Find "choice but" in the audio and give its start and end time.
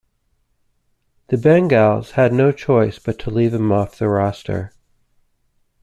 2.51-3.19